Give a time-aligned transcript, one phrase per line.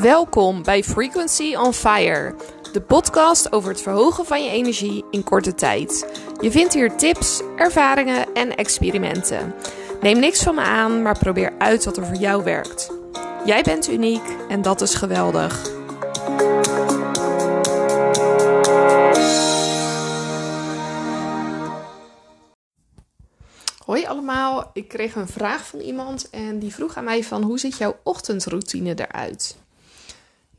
[0.00, 2.34] Welkom bij Frequency on Fire,
[2.72, 6.20] de podcast over het verhogen van je energie in korte tijd.
[6.40, 9.54] Je vindt hier tips, ervaringen en experimenten.
[10.00, 12.90] Neem niks van me aan, maar probeer uit wat er voor jou werkt.
[13.44, 15.70] Jij bent uniek en dat is geweldig.
[23.84, 27.58] Hoi allemaal, ik kreeg een vraag van iemand en die vroeg aan mij van hoe
[27.58, 29.56] ziet jouw ochtendroutine eruit?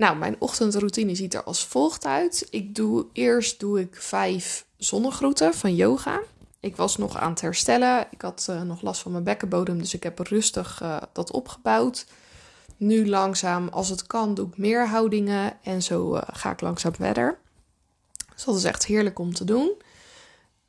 [0.00, 2.46] Nou, mijn ochtendroutine ziet er als volgt uit.
[2.50, 6.20] Ik doe eerst doe ik vijf zonnegroeten van yoga.
[6.60, 8.06] Ik was nog aan het herstellen.
[8.10, 12.06] Ik had uh, nog last van mijn bekkenbodem, dus ik heb rustig uh, dat opgebouwd.
[12.76, 16.94] Nu langzaam, als het kan, doe ik meer houdingen en zo uh, ga ik langzaam
[16.94, 17.38] verder.
[18.34, 19.72] Dus dat is echt heerlijk om te doen.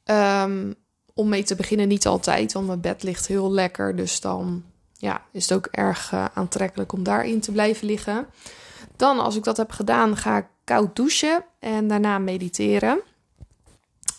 [0.06, 0.76] Um,
[1.14, 3.96] om mee te beginnen niet altijd, want mijn bed ligt heel lekker.
[3.96, 4.64] Dus dan
[4.98, 8.28] ja, is het ook erg aantrekkelijk om daarin te blijven liggen.
[9.02, 13.02] Dan, als ik dat heb gedaan, ga ik koud douchen en daarna mediteren.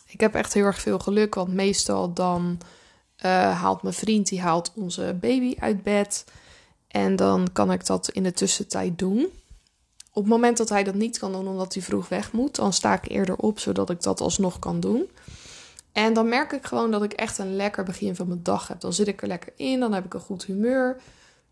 [0.06, 2.58] Ik heb echt heel erg veel geluk, want meestal dan
[3.24, 6.24] uh, haalt mijn vriend die haalt onze baby uit bed.
[6.88, 9.26] En dan kan ik dat in de tussentijd doen.
[10.12, 12.72] Op het moment dat hij dat niet kan doen omdat hij vroeg weg moet, dan
[12.72, 15.10] sta ik eerder op zodat ik dat alsnog kan doen.
[15.92, 18.80] En dan merk ik gewoon dat ik echt een lekker begin van mijn dag heb.
[18.80, 21.00] Dan zit ik er lekker in, dan heb ik een goed humeur.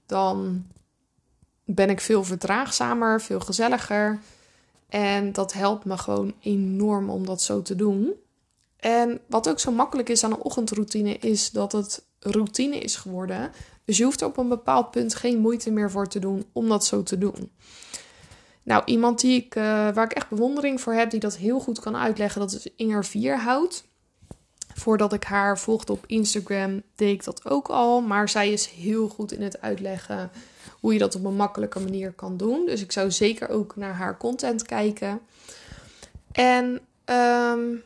[0.06, 0.64] Dan
[1.74, 4.18] ben ik veel verdraagzamer, veel gezelliger.
[4.88, 8.12] En dat helpt me gewoon enorm om dat zo te doen.
[8.76, 13.52] En wat ook zo makkelijk is aan een ochtendroutine, is dat het routine is geworden.
[13.84, 16.68] Dus je hoeft er op een bepaald punt geen moeite meer voor te doen om
[16.68, 17.50] dat zo te doen.
[18.62, 21.80] Nou, iemand die ik, uh, waar ik echt bewondering voor heb, die dat heel goed
[21.80, 23.84] kan uitleggen, dat is Inger Vierhout.
[24.74, 28.00] Voordat ik haar volgde op Instagram, deed ik dat ook al.
[28.00, 30.30] Maar zij is heel goed in het uitleggen
[30.80, 32.66] hoe je dat op een makkelijke manier kan doen.
[32.66, 35.20] Dus ik zou zeker ook naar haar content kijken.
[36.32, 37.82] En um,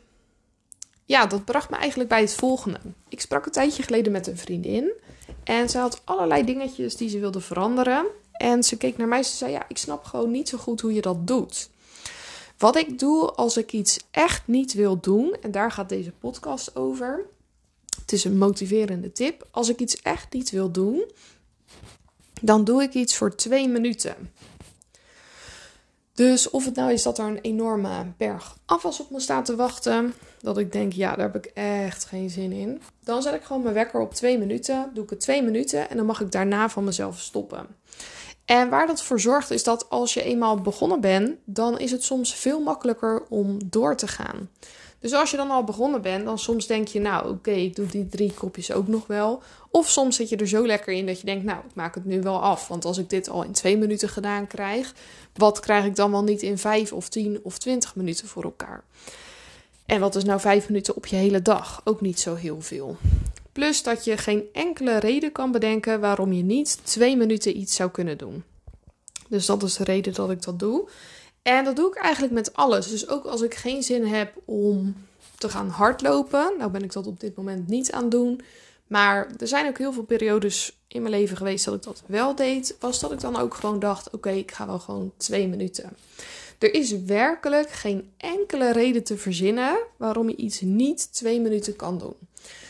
[1.05, 2.79] ja, dat bracht me eigenlijk bij het volgende.
[3.09, 4.93] Ik sprak een tijdje geleden met een vriendin.
[5.45, 8.07] En ze had allerlei dingetjes die ze wilde veranderen.
[8.33, 10.81] En ze keek naar mij en ze zei: Ja, ik snap gewoon niet zo goed
[10.81, 11.71] hoe je dat doet.
[12.59, 16.77] Wat ik doe als ik iets echt niet wil doen, en daar gaat deze podcast
[16.77, 17.25] over.
[18.01, 19.47] Het is een motiverende tip.
[19.51, 21.11] Als ik iets echt niet wil doen,
[22.45, 24.15] dan doe ik iets voor twee minuten.
[26.15, 29.57] Dus of het nou is dat er een enorme berg afwas op me staat te
[29.57, 32.83] wachten, dat ik denk, ja, daar heb ik echt geen zin in.
[33.01, 35.97] Dan zet ik gewoon mijn wekker op twee minuten, doe ik het twee minuten en
[35.97, 37.67] dan mag ik daarna van mezelf stoppen.
[38.45, 42.05] En waar dat voor zorgt is dat als je eenmaal begonnen bent, dan is het
[42.05, 44.51] soms veel makkelijker om door te gaan.
[45.05, 47.87] Dus als je dan al begonnen bent, dan soms denk je, nou oké, ik doe
[47.87, 49.43] die drie kopjes ook nog wel.
[49.71, 52.05] Of soms zit je er zo lekker in dat je denkt, nou ik maak het
[52.05, 52.69] nu wel af.
[52.69, 54.95] Want als ik dit al in twee minuten gedaan krijg,
[55.35, 58.85] wat krijg ik dan wel niet in vijf of tien of twintig minuten voor elkaar?
[59.87, 61.81] En wat is nou vijf minuten op je hele dag?
[61.85, 62.97] Ook niet zo heel veel.
[63.53, 67.91] Plus dat je geen enkele reden kan bedenken waarom je niet twee minuten iets zou
[67.91, 68.45] kunnen doen.
[69.29, 70.89] Dus dat is de reden dat ik dat doe.
[71.45, 72.89] En dat doe ik eigenlijk met alles.
[72.89, 74.97] Dus ook als ik geen zin heb om
[75.39, 76.53] te gaan hardlopen.
[76.59, 78.41] Nou ben ik dat op dit moment niet aan het doen.
[78.87, 82.35] Maar er zijn ook heel veel periodes in mijn leven geweest dat ik dat wel
[82.35, 82.77] deed.
[82.81, 85.97] Was dat ik dan ook gewoon dacht: oké, ik ga wel gewoon twee minuten.
[86.59, 91.99] Er is werkelijk geen enkele reden te verzinnen waarom je iets niet twee minuten kan
[91.99, 92.15] doen.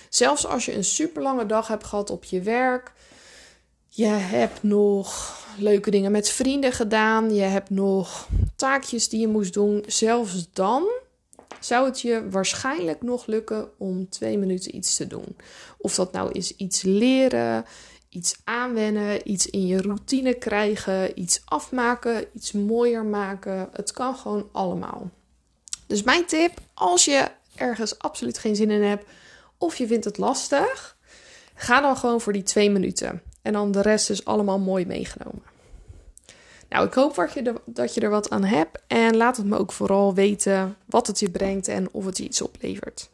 [0.09, 2.93] Zelfs als je een super lange dag hebt gehad op je werk.
[3.89, 7.35] Je hebt nog leuke dingen met vrienden gedaan.
[7.35, 9.85] Je hebt nog taakjes die je moest doen.
[9.87, 10.87] Zelfs dan
[11.61, 15.37] zou het je waarschijnlijk nog lukken om twee minuten iets te doen.
[15.79, 17.65] Of dat nou is iets leren,
[18.09, 23.69] iets aanwennen, iets in je routine krijgen, iets afmaken, iets mooier maken.
[23.73, 25.11] Het kan gewoon allemaal.
[25.87, 29.05] Dus mijn tip, als je ergens absoluut geen zin in hebt
[29.59, 30.97] of je vindt het lastig,
[31.55, 33.23] ga dan gewoon voor die twee minuten.
[33.43, 35.54] En dan de rest is allemaal mooi meegenomen.
[36.75, 38.83] Nou, ik hoop dat je, er, dat je er wat aan hebt.
[38.87, 42.25] En laat het me ook vooral weten wat het je brengt en of het je
[42.25, 43.11] iets oplevert.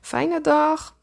[0.00, 0.96] Fijne dag!